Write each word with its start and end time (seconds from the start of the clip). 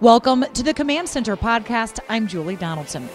Welcome 0.00 0.44
to 0.52 0.62
the 0.62 0.72
Command 0.72 1.08
Center 1.08 1.36
podcast. 1.36 1.98
I'm 2.08 2.28
Julie 2.28 2.54
Donaldson. 2.54 3.08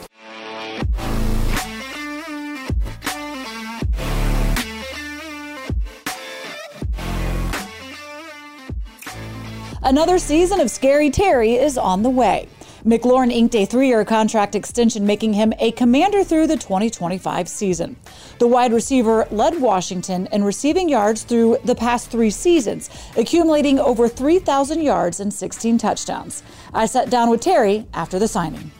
Another 9.81 10.19
season 10.19 10.59
of 10.59 10.69
Scary 10.69 11.09
Terry 11.09 11.53
is 11.53 11.77
on 11.77 12.03
the 12.03 12.09
way. 12.09 12.49
McLaurin 12.85 13.31
inked 13.31 13.55
a 13.55 13.65
three 13.65 13.87
year 13.87 14.03
contract 14.03 14.55
extension, 14.55 15.05
making 15.05 15.33
him 15.33 15.53
a 15.59 15.71
commander 15.71 16.23
through 16.23 16.47
the 16.47 16.57
2025 16.57 17.47
season. 17.47 17.95
The 18.39 18.47
wide 18.47 18.73
receiver 18.73 19.25
led 19.31 19.61
Washington 19.61 20.27
in 20.31 20.43
receiving 20.43 20.89
yards 20.89 21.23
through 21.23 21.57
the 21.63 21.75
past 21.75 22.11
three 22.11 22.29
seasons, 22.29 22.89
accumulating 23.15 23.79
over 23.79 24.09
3,000 24.09 24.81
yards 24.81 25.21
and 25.21 25.33
16 25.33 25.77
touchdowns. 25.77 26.43
I 26.73 26.85
sat 26.85 27.09
down 27.09 27.29
with 27.29 27.41
Terry 27.41 27.85
after 27.93 28.19
the 28.19 28.27
signing. 28.27 28.71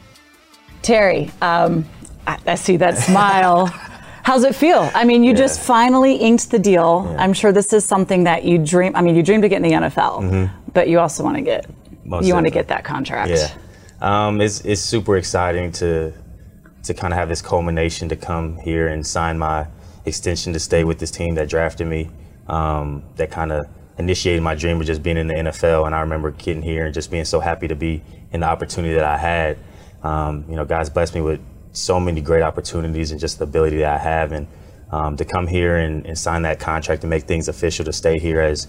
Terry, 0.82 1.30
um, 1.40 1.86
I, 2.26 2.38
I 2.46 2.54
see 2.56 2.76
that 2.76 2.98
smile. 2.98 3.66
How's 4.22 4.44
it 4.44 4.54
feel? 4.54 4.90
I 4.94 5.04
mean, 5.04 5.22
you 5.22 5.30
yeah. 5.30 5.36
just 5.36 5.60
finally 5.60 6.16
inked 6.16 6.50
the 6.50 6.58
deal. 6.58 7.06
Yeah. 7.06 7.22
I'm 7.22 7.32
sure 7.32 7.52
this 7.52 7.72
is 7.72 7.84
something 7.84 8.24
that 8.24 8.44
you 8.44 8.58
dream. 8.58 8.96
I 8.96 9.02
mean, 9.02 9.16
you 9.16 9.22
dream 9.22 9.42
to 9.42 9.48
get 9.48 9.56
in 9.56 9.62
the 9.62 9.72
NFL, 9.72 10.22
mm-hmm. 10.22 10.70
but 10.72 10.88
you 10.88 10.98
also 10.98 11.22
want 11.22 11.36
to 11.36 11.42
get 11.42 11.66
Most 12.04 12.26
you 12.26 12.32
want 12.32 12.46
to 12.46 12.50
get 12.50 12.68
that 12.68 12.84
contract. 12.84 13.30
Yeah, 13.30 13.54
um, 14.04 14.40
it's 14.42 14.60
it's 14.60 14.82
super 14.82 15.16
exciting 15.16 15.72
to 15.72 16.12
to 16.82 16.92
kind 16.92 17.14
of 17.14 17.18
have 17.18 17.30
this 17.30 17.40
culmination 17.40 18.10
to 18.10 18.16
come 18.16 18.58
here 18.58 18.88
and 18.88 19.04
sign 19.06 19.38
my 19.38 19.66
extension 20.04 20.52
to 20.52 20.60
stay 20.60 20.84
with 20.84 20.98
this 20.98 21.10
team 21.10 21.34
that 21.36 21.48
drafted 21.48 21.86
me. 21.86 22.10
Um, 22.46 23.02
that 23.16 23.30
kind 23.30 23.50
of 23.50 23.66
initiated 23.96 24.42
my 24.42 24.54
dream 24.54 24.78
of 24.78 24.86
just 24.86 25.02
being 25.02 25.16
in 25.16 25.28
the 25.28 25.34
NFL. 25.34 25.86
And 25.86 25.94
I 25.94 26.00
remember 26.00 26.32
getting 26.32 26.62
here 26.62 26.84
and 26.84 26.92
just 26.92 27.10
being 27.10 27.24
so 27.24 27.40
happy 27.40 27.66
to 27.68 27.74
be 27.74 28.02
in 28.32 28.40
the 28.40 28.46
opportunity 28.46 28.92
that 28.92 29.04
I 29.04 29.16
had. 29.16 29.58
Um, 30.02 30.44
you 30.50 30.56
know, 30.56 30.66
God's 30.66 30.90
blessed 30.90 31.14
me 31.14 31.22
with 31.22 31.40
so 31.72 31.98
many 31.98 32.20
great 32.20 32.42
opportunities 32.42 33.10
and 33.10 33.18
just 33.18 33.38
the 33.38 33.44
ability 33.44 33.78
that 33.78 33.94
I 33.94 33.98
have. 33.98 34.32
And 34.32 34.46
um, 34.90 35.16
to 35.16 35.24
come 35.24 35.46
here 35.46 35.78
and, 35.78 36.04
and, 36.04 36.18
sign 36.18 36.42
that 36.42 36.60
contract 36.60 37.02
and 37.02 37.10
make 37.10 37.22
things 37.22 37.48
official 37.48 37.86
to 37.86 37.92
stay 37.92 38.18
here 38.18 38.40
as 38.40 38.68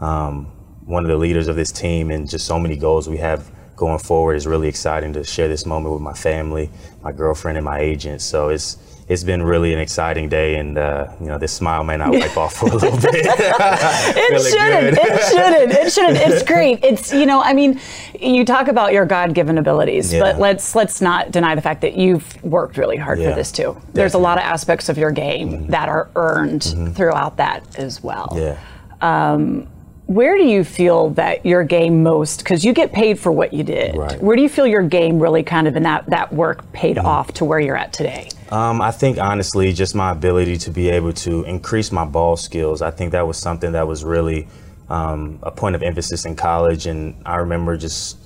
um, 0.00 0.44
one 0.84 1.02
of 1.04 1.08
the 1.08 1.16
leaders 1.16 1.48
of 1.48 1.56
this 1.56 1.72
team 1.72 2.10
and 2.10 2.28
just 2.28 2.46
so 2.46 2.58
many 2.58 2.76
goals 2.76 3.08
we 3.08 3.16
have 3.16 3.50
going 3.76 3.98
forward 3.98 4.34
is 4.34 4.46
really 4.46 4.68
exciting 4.68 5.12
to 5.14 5.24
share 5.24 5.48
this 5.48 5.66
moment 5.66 5.92
with 5.92 6.02
my 6.02 6.14
family, 6.14 6.70
my 7.02 7.12
girlfriend, 7.12 7.58
and 7.58 7.64
my 7.64 7.78
agent. 7.78 8.22
So 8.22 8.48
it's 8.48 8.78
it's 9.06 9.22
been 9.22 9.42
really 9.42 9.74
an 9.74 9.80
exciting 9.80 10.30
day, 10.30 10.56
and 10.56 10.78
uh, 10.78 11.08
you 11.20 11.26
know 11.26 11.36
this 11.36 11.52
smile 11.52 11.84
may 11.84 11.96
not 11.96 12.10
wipe 12.10 12.36
off 12.36 12.54
for 12.54 12.70
a 12.70 12.74
little 12.74 12.98
bit. 12.98 13.12
it 13.26 14.42
shouldn't. 14.42 14.98
It 14.98 15.22
shouldn't. 15.28 15.72
It 15.72 15.92
shouldn't. 15.92 16.16
It's 16.16 16.42
great. 16.46 16.82
It's 16.82 17.12
you 17.12 17.26
know, 17.26 17.42
I 17.42 17.52
mean, 17.52 17.78
you 18.18 18.44
talk 18.44 18.68
about 18.68 18.92
your 18.92 19.04
God-given 19.04 19.58
abilities, 19.58 20.12
yeah. 20.12 20.20
but 20.20 20.38
let's 20.38 20.74
let's 20.74 21.02
not 21.02 21.30
deny 21.30 21.54
the 21.54 21.60
fact 21.60 21.82
that 21.82 21.96
you've 21.96 22.42
worked 22.42 22.78
really 22.78 22.96
hard 22.96 23.18
yeah, 23.18 23.30
for 23.30 23.36
this 23.36 23.52
too. 23.52 23.62
Definitely. 23.74 23.92
There's 23.92 24.14
a 24.14 24.18
lot 24.18 24.38
of 24.38 24.44
aspects 24.44 24.88
of 24.88 24.96
your 24.96 25.10
game 25.10 25.50
mm-hmm. 25.50 25.70
that 25.70 25.88
are 25.90 26.08
earned 26.16 26.62
mm-hmm. 26.62 26.92
throughout 26.92 27.36
that 27.36 27.76
as 27.78 28.02
well. 28.02 28.32
Yeah. 28.34 28.58
Um, 29.02 29.68
where 30.06 30.36
do 30.36 30.44
you 30.44 30.64
feel 30.64 31.10
that 31.10 31.44
your 31.46 31.64
game 31.64 32.02
most 32.02 32.38
because 32.38 32.64
you 32.64 32.72
get 32.72 32.92
paid 32.92 33.18
for 33.18 33.32
what 33.32 33.52
you 33.52 33.62
did 33.62 33.96
right. 33.96 34.20
where 34.22 34.36
do 34.36 34.42
you 34.42 34.48
feel 34.48 34.66
your 34.66 34.82
game 34.82 35.18
really 35.18 35.42
kind 35.42 35.66
of 35.66 35.76
in 35.76 35.82
that 35.82 36.04
that 36.06 36.32
work 36.32 36.70
paid 36.72 36.96
mm-hmm. 36.96 37.06
off 37.06 37.32
to 37.32 37.44
where 37.44 37.58
you're 37.58 37.76
at 37.76 37.92
today 37.92 38.28
um, 38.50 38.82
i 38.82 38.90
think 38.90 39.18
honestly 39.18 39.72
just 39.72 39.94
my 39.94 40.10
ability 40.10 40.58
to 40.58 40.70
be 40.70 40.88
able 40.90 41.12
to 41.12 41.42
increase 41.44 41.90
my 41.90 42.04
ball 42.04 42.36
skills 42.36 42.82
i 42.82 42.90
think 42.90 43.12
that 43.12 43.26
was 43.26 43.38
something 43.38 43.72
that 43.72 43.86
was 43.86 44.04
really 44.04 44.46
um, 44.90 45.38
a 45.42 45.50
point 45.50 45.74
of 45.74 45.82
emphasis 45.82 46.26
in 46.26 46.36
college 46.36 46.86
and 46.86 47.16
i 47.24 47.36
remember 47.36 47.76
just 47.76 48.18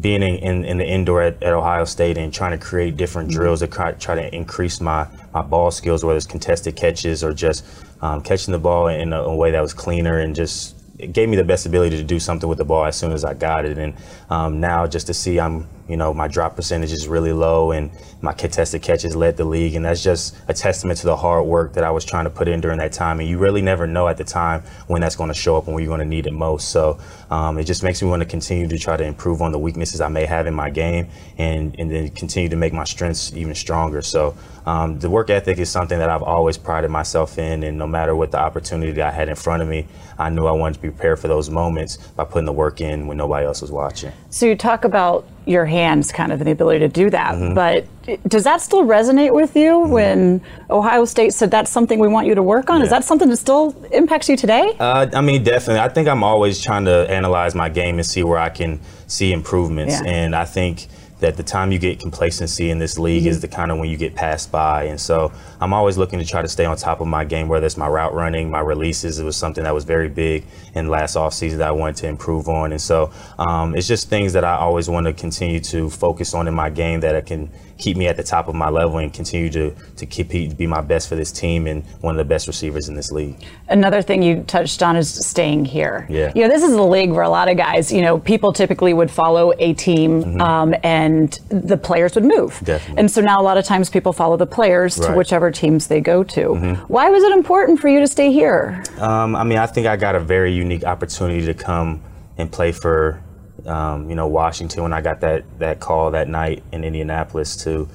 being 0.00 0.22
in, 0.22 0.36
in, 0.38 0.64
in 0.64 0.78
the 0.78 0.86
indoor 0.86 1.22
at, 1.22 1.40
at, 1.40 1.52
ohio 1.52 1.84
state 1.84 2.18
and 2.18 2.34
trying 2.34 2.58
to 2.58 2.64
create 2.64 2.96
different 2.96 3.28
mm-hmm. 3.28 3.38
drills 3.38 3.60
to 3.60 3.68
try, 3.68 3.92
try, 3.92 4.14
to 4.16 4.34
increase 4.34 4.80
my, 4.80 5.06
my 5.32 5.42
ball 5.42 5.70
skills 5.70 6.04
whether 6.04 6.16
it's 6.16 6.26
contested 6.26 6.74
catches 6.74 7.22
or 7.22 7.32
just 7.32 7.64
um, 8.00 8.20
catching 8.20 8.50
the 8.50 8.58
ball 8.58 8.88
in 8.88 9.12
a, 9.12 9.20
a 9.20 9.36
way 9.36 9.52
that 9.52 9.60
was 9.60 9.72
cleaner 9.72 10.18
and 10.18 10.34
just 10.34 10.81
it 11.02 11.12
gave 11.12 11.28
me 11.28 11.36
the 11.36 11.44
best 11.44 11.66
ability 11.66 11.96
to 11.96 12.04
do 12.04 12.20
something 12.20 12.48
with 12.48 12.58
the 12.58 12.64
ball 12.64 12.84
as 12.84 12.96
soon 12.96 13.12
as 13.12 13.24
I 13.24 13.34
got 13.34 13.64
it. 13.64 13.76
And 13.76 13.94
um, 14.30 14.60
now 14.60 14.86
just 14.86 15.08
to 15.08 15.14
see 15.14 15.40
I'm, 15.40 15.68
you 15.88 15.96
know, 15.96 16.14
my 16.14 16.28
drop 16.28 16.56
percentage 16.56 16.92
is 16.92 17.08
really 17.08 17.32
low 17.32 17.72
and 17.72 17.90
my 18.20 18.32
contested 18.32 18.82
catches 18.82 19.16
led 19.16 19.36
the 19.36 19.44
league. 19.44 19.74
And 19.74 19.84
that's 19.84 20.02
just 20.02 20.36
a 20.48 20.54
testament 20.54 21.00
to 21.00 21.06
the 21.06 21.16
hard 21.16 21.46
work 21.46 21.72
that 21.74 21.84
I 21.84 21.90
was 21.90 22.04
trying 22.04 22.24
to 22.24 22.30
put 22.30 22.48
in 22.48 22.60
during 22.60 22.78
that 22.78 22.92
time. 22.92 23.20
And 23.20 23.28
you 23.28 23.38
really 23.38 23.62
never 23.62 23.86
know 23.86 24.08
at 24.08 24.16
the 24.16 24.24
time 24.24 24.62
when 24.86 25.00
that's 25.00 25.16
going 25.16 25.28
to 25.28 25.34
show 25.34 25.56
up 25.56 25.66
and 25.66 25.74
when 25.74 25.82
you're 25.82 25.90
going 25.90 26.06
to 26.06 26.06
need 26.06 26.26
it 26.26 26.32
most. 26.32 26.68
So 26.68 26.98
um, 27.30 27.58
it 27.58 27.64
just 27.64 27.82
makes 27.82 28.00
me 28.00 28.08
want 28.08 28.22
to 28.22 28.28
continue 28.28 28.68
to 28.68 28.78
try 28.78 28.96
to 28.96 29.04
improve 29.04 29.42
on 29.42 29.52
the 29.52 29.58
weaknesses 29.58 30.00
I 30.00 30.08
may 30.08 30.24
have 30.24 30.46
in 30.46 30.54
my 30.54 30.70
game 30.70 31.08
and, 31.36 31.74
and 31.78 31.90
then 31.90 32.08
continue 32.10 32.48
to 32.48 32.56
make 32.56 32.72
my 32.72 32.84
strengths 32.84 33.32
even 33.34 33.54
stronger. 33.54 34.02
So 34.02 34.36
um, 34.66 34.98
the 35.00 35.10
work 35.10 35.30
ethic 35.30 35.58
is 35.58 35.68
something 35.70 35.98
that 35.98 36.08
I've 36.08 36.22
always 36.22 36.56
prided 36.56 36.90
myself 36.90 37.38
in. 37.38 37.64
And 37.64 37.76
no 37.76 37.86
matter 37.86 38.14
what 38.14 38.30
the 38.30 38.38
opportunity 38.38 39.02
I 39.02 39.10
had 39.10 39.28
in 39.28 39.34
front 39.34 39.62
of 39.62 39.68
me, 39.68 39.86
I 40.18 40.30
knew 40.30 40.46
I 40.46 40.52
wanted 40.52 40.74
to 40.74 40.80
be 40.80 40.90
prepared 40.90 41.18
for 41.18 41.28
those 41.28 41.50
moments 41.50 41.96
by 41.96 42.24
putting 42.24 42.46
the 42.46 42.52
work 42.52 42.80
in 42.80 43.06
when 43.08 43.16
nobody 43.16 43.46
else 43.46 43.60
was 43.60 43.72
watching. 43.72 44.12
So 44.30 44.46
you 44.46 44.54
talk 44.54 44.84
about 44.84 45.26
your 45.46 45.64
hands 45.66 46.12
kind 46.12 46.32
of 46.32 46.40
and 46.40 46.46
the 46.46 46.52
ability 46.52 46.80
to 46.80 46.88
do 46.88 47.10
that, 47.10 47.34
mm-hmm. 47.34 47.54
but 47.54 47.86
does 48.28 48.44
that 48.44 48.60
still 48.60 48.84
resonate 48.84 49.32
with 49.32 49.56
you 49.56 49.72
mm-hmm. 49.72 49.92
when 49.92 50.40
Ohio 50.70 51.04
State 51.04 51.34
said 51.34 51.50
that's 51.50 51.70
something 51.70 51.98
we 51.98 52.08
want 52.08 52.26
you 52.26 52.34
to 52.34 52.42
work 52.42 52.70
on? 52.70 52.78
Yeah. 52.78 52.84
Is 52.84 52.90
that 52.90 53.04
something 53.04 53.28
that 53.28 53.36
still 53.36 53.74
impacts 53.92 54.28
you 54.28 54.36
today? 54.36 54.76
Uh, 54.78 55.06
I 55.12 55.20
mean, 55.20 55.42
definitely. 55.42 55.80
I 55.80 55.88
think 55.88 56.08
I'm 56.08 56.22
always 56.22 56.62
trying 56.62 56.84
to 56.86 57.10
analyze 57.10 57.54
my 57.54 57.68
game 57.68 57.98
and 57.98 58.06
see 58.06 58.22
where 58.22 58.38
I 58.38 58.48
can 58.48 58.80
see 59.06 59.32
improvements. 59.32 60.00
Yeah. 60.00 60.10
And 60.10 60.36
I 60.36 60.44
think 60.44 60.86
that 61.22 61.36
the 61.36 61.42
time 61.42 61.70
you 61.70 61.78
get 61.78 62.00
complacency 62.00 62.70
in 62.70 62.78
this 62.78 62.98
league 62.98 63.22
mm-hmm. 63.22 63.30
is 63.30 63.40
the 63.40 63.48
kind 63.48 63.70
of 63.70 63.78
when 63.78 63.88
you 63.88 63.96
get 63.96 64.14
passed 64.14 64.50
by. 64.50 64.84
And 64.84 65.00
so 65.00 65.32
I'm 65.60 65.72
always 65.72 65.96
looking 65.96 66.18
to 66.18 66.24
try 66.24 66.42
to 66.42 66.48
stay 66.48 66.64
on 66.64 66.76
top 66.76 67.00
of 67.00 67.06
my 67.06 67.24
game, 67.24 67.46
whether 67.46 67.64
it's 67.64 67.76
my 67.76 67.86
route 67.86 68.12
running, 68.12 68.50
my 68.50 68.58
releases. 68.58 69.20
It 69.20 69.24
was 69.24 69.36
something 69.36 69.62
that 69.62 69.72
was 69.72 69.84
very 69.84 70.08
big 70.08 70.44
in 70.74 70.88
last 70.88 71.16
offseason 71.16 71.58
that 71.58 71.68
I 71.68 71.70
wanted 71.70 71.96
to 71.96 72.08
improve 72.08 72.48
on. 72.48 72.72
And 72.72 72.80
so 72.80 73.12
um, 73.38 73.76
it's 73.76 73.86
just 73.86 74.08
things 74.08 74.32
that 74.32 74.44
I 74.44 74.56
always 74.56 74.88
want 74.88 75.06
to 75.06 75.12
continue 75.12 75.60
to 75.60 75.88
focus 75.88 76.34
on 76.34 76.48
in 76.48 76.54
my 76.54 76.70
game 76.70 77.00
that 77.00 77.14
I 77.14 77.20
can 77.20 77.50
keep 77.82 77.96
me 77.96 78.06
at 78.06 78.16
the 78.16 78.22
top 78.22 78.46
of 78.46 78.54
my 78.54 78.68
level 78.68 78.98
and 78.98 79.12
continue 79.12 79.50
to 79.50 79.74
to 79.96 80.06
compete 80.06 80.50
to 80.50 80.56
be 80.56 80.66
my 80.66 80.80
best 80.80 81.08
for 81.08 81.16
this 81.16 81.32
team 81.32 81.66
and 81.66 81.84
one 82.00 82.14
of 82.14 82.18
the 82.18 82.24
best 82.24 82.46
receivers 82.46 82.88
in 82.88 82.94
this 82.94 83.10
league. 83.10 83.36
Another 83.68 84.02
thing 84.02 84.22
you 84.22 84.42
touched 84.44 84.82
on 84.82 84.94
is 84.96 85.12
staying 85.26 85.64
here. 85.64 86.06
Yeah. 86.08 86.32
You 86.34 86.42
know, 86.42 86.48
this 86.48 86.62
is 86.62 86.72
a 86.72 86.82
league 86.82 87.10
where 87.10 87.24
a 87.24 87.28
lot 87.28 87.48
of 87.48 87.56
guys, 87.56 87.92
you 87.92 88.00
know, 88.00 88.18
people 88.18 88.52
typically 88.52 88.94
would 88.94 89.10
follow 89.10 89.52
a 89.58 89.74
team 89.74 90.22
mm-hmm. 90.22 90.40
um, 90.40 90.74
and 90.84 91.32
the 91.48 91.76
players 91.76 92.14
would 92.14 92.24
move. 92.24 92.60
Definitely. 92.62 93.00
And 93.00 93.10
so 93.10 93.20
now 93.20 93.40
a 93.40 93.42
lot 93.42 93.58
of 93.58 93.64
times 93.64 93.90
people 93.90 94.12
follow 94.12 94.36
the 94.36 94.46
players 94.46 94.98
right. 94.98 95.08
to 95.08 95.16
whichever 95.16 95.50
teams 95.50 95.88
they 95.88 96.00
go 96.00 96.22
to. 96.22 96.40
Mm-hmm. 96.40 96.82
Why 96.92 97.10
was 97.10 97.24
it 97.24 97.32
important 97.32 97.80
for 97.80 97.88
you 97.88 97.98
to 98.00 98.06
stay 98.06 98.30
here? 98.30 98.82
Um, 98.98 99.34
I 99.34 99.42
mean, 99.42 99.58
I 99.58 99.66
think 99.66 99.86
I 99.88 99.96
got 99.96 100.14
a 100.14 100.20
very 100.20 100.52
unique 100.52 100.84
opportunity 100.84 101.44
to 101.46 101.54
come 101.54 102.00
and 102.38 102.50
play 102.50 102.70
for 102.70 103.22
um, 103.66 104.08
you 104.08 104.16
know, 104.16 104.26
Washington 104.26 104.82
when 104.82 104.92
I 104.92 105.00
got 105.00 105.20
that 105.20 105.44
that 105.58 105.80
call 105.80 106.10
that 106.12 106.28
night 106.28 106.62
in 106.72 106.84
Indianapolis 106.84 107.56
to, 107.64 107.88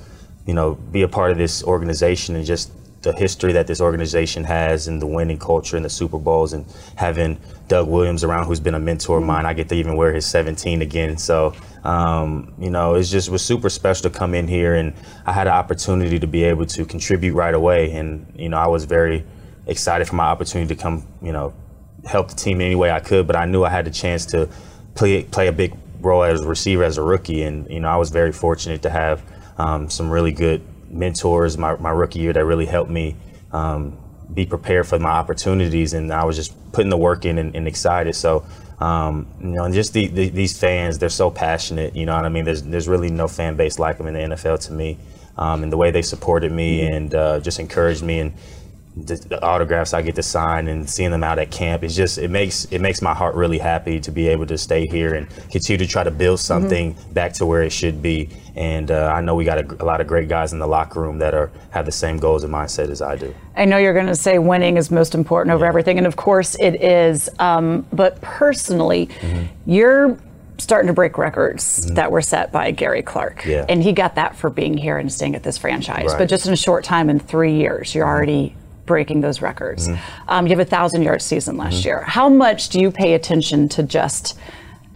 you 0.45 0.53
know, 0.53 0.75
be 0.75 1.01
a 1.01 1.07
part 1.07 1.31
of 1.31 1.37
this 1.37 1.63
organization 1.63 2.35
and 2.35 2.45
just 2.45 2.71
the 3.01 3.13
history 3.13 3.53
that 3.53 3.67
this 3.67 3.79
organization 3.79 4.43
has 4.43 4.87
and 4.87 5.01
the 5.01 5.05
winning 5.05 5.37
culture 5.37 5.75
and 5.75 5.85
the 5.85 5.89
Super 5.89 6.17
Bowls 6.17 6.53
and 6.53 6.65
having 6.95 7.39
Doug 7.67 7.87
Williams 7.87 8.23
around 8.23 8.47
who's 8.47 8.59
been 8.59 8.73
a 8.73 8.79
mentor 8.79 9.19
of 9.19 9.23
mine. 9.23 9.45
I 9.45 9.53
get 9.53 9.69
to 9.69 9.75
even 9.75 9.95
wear 9.95 10.13
his 10.13 10.25
17 10.25 10.81
again. 10.81 11.17
So, 11.17 11.53
um, 11.83 12.53
you 12.57 12.69
know, 12.69 12.95
it's 12.95 13.09
just 13.09 13.29
was 13.29 13.45
super 13.45 13.69
special 13.69 14.09
to 14.09 14.17
come 14.17 14.33
in 14.33 14.47
here 14.47 14.75
and 14.75 14.93
I 15.25 15.31
had 15.31 15.47
an 15.47 15.53
opportunity 15.53 16.19
to 16.19 16.27
be 16.27 16.43
able 16.43 16.65
to 16.67 16.85
contribute 16.85 17.33
right 17.33 17.53
away. 17.53 17.91
And, 17.91 18.33
you 18.35 18.49
know, 18.49 18.57
I 18.57 18.67
was 18.67 18.85
very 18.85 19.23
excited 19.67 20.07
for 20.07 20.15
my 20.15 20.25
opportunity 20.25 20.73
to 20.75 20.81
come, 20.81 21.05
you 21.21 21.31
know, 21.31 21.53
help 22.05 22.29
the 22.29 22.35
team 22.35 22.61
in 22.61 22.67
any 22.67 22.75
way 22.75 22.89
I 22.89 22.99
could, 22.99 23.27
but 23.27 23.35
I 23.35 23.45
knew 23.45 23.63
I 23.63 23.69
had 23.69 23.85
the 23.85 23.91
chance 23.91 24.25
to 24.27 24.49
play 24.97 25.23
play 25.23 25.47
a 25.47 25.51
big 25.51 25.73
role 26.01 26.23
as 26.23 26.41
a 26.41 26.47
receiver 26.47 26.83
as 26.83 26.97
a 26.97 27.01
rookie, 27.01 27.43
and 27.43 27.69
you 27.69 27.79
know 27.79 27.87
I 27.87 27.95
was 27.95 28.09
very 28.09 28.31
fortunate 28.31 28.81
to 28.81 28.89
have 28.89 29.23
um, 29.57 29.89
some 29.89 30.09
really 30.09 30.31
good 30.31 30.61
mentors 30.89 31.57
my, 31.57 31.75
my 31.75 31.91
rookie 31.91 32.19
year 32.19 32.33
that 32.33 32.45
really 32.45 32.65
helped 32.65 32.89
me 32.89 33.15
um, 33.51 33.97
be 34.33 34.45
prepared 34.45 34.87
for 34.87 34.99
my 34.99 35.09
opportunities, 35.09 35.93
and 35.93 36.11
I 36.11 36.25
was 36.25 36.35
just 36.35 36.53
putting 36.71 36.89
the 36.89 36.97
work 36.97 37.25
in 37.25 37.37
and, 37.37 37.55
and 37.55 37.67
excited. 37.67 38.15
So. 38.15 38.45
Um, 38.79 39.25
you 39.41 39.47
know, 39.47 39.63
and 39.63 39.73
just 39.73 39.93
the, 39.93 40.05
the, 40.05 40.29
these 40.29 40.55
fans, 40.55 40.99
they're 40.99 41.09
so 41.09 41.31
passionate. 41.31 41.95
You 41.95 42.05
know 42.05 42.15
what 42.15 42.25
I 42.25 42.29
mean? 42.29 42.45
There's 42.45 42.61
there's 42.61 42.87
really 42.87 43.09
no 43.09 43.27
fan 43.27 43.55
base 43.55 43.79
like 43.79 43.97
them 43.97 44.05
in 44.05 44.13
the 44.13 44.35
NFL 44.35 44.67
to 44.67 44.71
me, 44.71 44.99
um, 45.35 45.63
and 45.63 45.71
the 45.71 45.77
way 45.77 45.89
they 45.89 46.03
supported 46.03 46.51
me 46.51 46.85
and 46.85 47.15
uh, 47.15 47.39
just 47.39 47.59
encouraged 47.59 48.03
me 48.03 48.19
and 48.19 48.33
the, 49.05 49.15
the, 49.15 49.41
autographs 49.43 49.93
I 49.93 50.01
get 50.01 50.15
to 50.15 50.23
sign 50.23 50.67
and 50.67 50.89
seeing 50.89 51.11
them 51.11 51.23
out 51.23 51.39
at 51.39 51.51
camp. 51.51 51.83
It's 51.83 51.95
just 51.95 52.17
it 52.17 52.29
makes 52.29 52.65
it 52.65 52.79
makes 52.79 53.01
my 53.01 53.13
heart 53.13 53.35
really 53.35 53.57
happy 53.57 53.99
to 53.99 54.11
be 54.11 54.27
able 54.27 54.45
to 54.47 54.57
stay 54.57 54.87
here 54.87 55.15
and 55.15 55.29
continue 55.51 55.77
to 55.77 55.87
try 55.87 56.03
to 56.03 56.11
build 56.11 56.39
mm-hmm. 56.39 56.45
something 56.45 56.93
mm-hmm. 56.93 57.13
back 57.13 57.33
to 57.33 57.45
where 57.45 57.61
it 57.63 57.71
should 57.71 58.01
be. 58.01 58.29
And 58.55 58.89
uh, 58.89 59.11
I 59.13 59.21
know 59.21 59.35
we 59.35 59.45
got 59.45 59.59
a, 59.59 59.83
a, 59.83 59.85
lot 59.85 60.01
of 60.01 60.07
great 60.07 60.27
guys 60.29 60.51
in 60.51 60.59
the 60.59 60.67
locker 60.67 61.01
room 61.01 61.19
that 61.19 61.33
are 61.33 61.51
have 61.69 61.85
the 61.85 61.91
same 61.91 62.17
goals 62.17 62.43
and 62.43 62.51
mindset 62.51 62.89
as 62.89 63.01
I 63.01 63.15
do. 63.15 63.33
I 63.55 63.65
know 63.65 63.77
you're 63.77 63.93
going 63.93 64.07
to 64.07 64.15
say 64.15 64.39
winning 64.39 64.77
is 64.77 64.89
most 64.89 65.13
important 65.13 65.53
over 65.53 65.65
yeah. 65.65 65.69
everything, 65.69 65.97
and 65.97 66.07
of 66.07 66.15
course 66.15 66.55
it 66.59 66.81
is. 66.81 67.29
Um, 67.39 67.85
but 67.93 68.19
personally, 68.21 69.07
mm-hmm. 69.07 69.45
you're 69.69 70.17
starting 70.57 70.87
to 70.87 70.93
break 70.93 71.17
records 71.17 71.85
mm-hmm. 71.85 71.95
that 71.95 72.11
were 72.11 72.21
set 72.21 72.51
by 72.51 72.71
Gary 72.71 73.01
Clark. 73.01 73.45
Yeah. 73.45 73.65
And 73.69 73.83
he 73.83 73.93
got 73.93 74.15
that 74.15 74.35
for 74.35 74.49
being 74.49 74.75
here 74.75 74.97
and 74.97 75.11
staying 75.11 75.35
at 75.35 75.43
this 75.43 75.57
franchise. 75.57 76.07
Right. 76.07 76.17
But 76.17 76.29
just 76.29 76.47
in 76.47 76.53
a 76.53 76.57
short 76.57 76.83
time, 76.83 77.09
in 77.09 77.19
three 77.19 77.55
years, 77.55 77.93
you're 77.93 78.05
mm-hmm. 78.05 78.15
already 78.15 78.55
breaking 78.87 79.21
those 79.21 79.41
records. 79.41 79.87
Mm-hmm. 79.87 80.29
Um, 80.29 80.47
you 80.47 80.51
have 80.57 80.65
a 80.65 80.69
thousand 80.69 81.03
yard 81.03 81.21
season 81.21 81.57
last 81.57 81.75
mm-hmm. 81.75 81.87
year. 81.87 82.01
How 82.01 82.27
much 82.27 82.69
do 82.69 82.79
you 82.79 82.89
pay 82.89 83.13
attention 83.13 83.69
to 83.69 83.83
just 83.83 84.39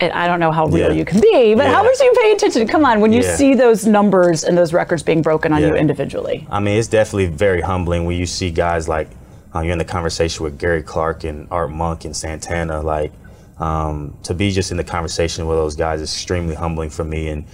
I 0.01 0.25
don't 0.25 0.39
know 0.39 0.51
how 0.51 0.65
real 0.65 0.89
yeah. 0.89 0.97
you 0.97 1.05
can 1.05 1.21
be, 1.21 1.53
but 1.53 1.65
yeah. 1.65 1.73
how 1.73 1.83
much 1.83 1.95
do 1.99 2.05
you 2.05 2.13
pay 2.19 2.31
attention? 2.31 2.67
Come 2.67 2.85
on, 2.85 3.01
when 3.01 3.13
you 3.13 3.21
yeah. 3.21 3.35
see 3.35 3.53
those 3.53 3.85
numbers 3.85 4.43
and 4.43 4.57
those 4.57 4.73
records 4.73 5.03
being 5.03 5.21
broken 5.21 5.53
on 5.53 5.61
you 5.61 5.75
individually. 5.75 6.47
I 6.49 6.59
mean, 6.59 6.79
it's 6.79 6.87
definitely 6.87 7.27
very 7.27 7.61
humbling 7.61 8.05
when 8.05 8.17
you 8.17 8.25
see 8.25 8.49
guys 8.49 8.87
like 8.87 9.09
uh, 9.53 9.59
you're 9.59 9.73
in 9.73 9.77
the 9.77 9.85
conversation 9.85 10.43
with 10.43 10.57
Gary 10.57 10.81
Clark 10.81 11.23
and 11.23 11.47
Art 11.51 11.69
Monk 11.69 12.05
and 12.05 12.15
Santana. 12.15 12.81
Like 12.81 13.11
um, 13.59 14.17
to 14.23 14.33
be 14.33 14.49
just 14.49 14.71
in 14.71 14.77
the 14.77 14.83
conversation 14.83 15.45
with 15.45 15.57
those 15.57 15.75
guys 15.75 16.01
is 16.01 16.11
extremely 16.11 16.55
humbling 16.55 16.89
for 16.89 17.03
me, 17.03 17.27
and 17.27 17.45